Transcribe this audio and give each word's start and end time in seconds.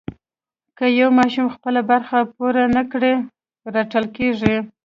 که 0.77 0.85
یو 0.99 1.09
ماشوم 1.19 1.47
خپله 1.55 1.81
برخه 1.91 2.17
پوره 2.33 2.63
نه 2.75 2.83
کړي 2.91 3.13
رټل 3.73 4.05
کېږي. 4.17 4.55